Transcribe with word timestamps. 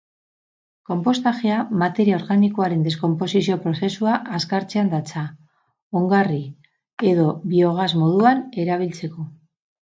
Konpostajea 0.89 1.57
materia 1.81 2.15
organikoaren 2.21 2.81
deskonposizio 2.87 3.59
prozesua 3.67 4.17
azkartzean 4.39 4.91
datza, 4.95 5.25
ongarri 6.03 6.43
edo 7.13 7.31
biogas 7.55 7.91
moduan 8.03 8.45
erabiltzeko. 8.67 9.31